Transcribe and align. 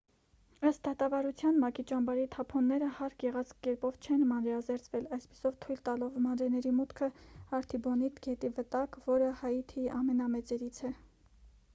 ըստ 0.67 0.79
դատավարության 0.85 1.57
մակ-ի 1.63 1.83
ճամբարի 1.91 2.23
թափոնները 2.35 2.87
հարկ 2.99 3.25
եղած 3.27 3.51
կերպով 3.67 3.99
չեն 4.07 4.23
մանրէազերծվել 4.31 5.05
այդպիսով 5.19 5.59
թույլ 5.67 5.83
տալով 5.91 6.17
մանրէների 6.27 6.73
մուտքը 6.79 7.11
արթիբոնիտ 7.59 8.19
գետի 8.29 8.51
վտակ 8.63 8.99
որը 9.11 9.29
հայիթիի 9.45 9.87
ամենամեծերից 10.01 10.85
է 10.91 10.95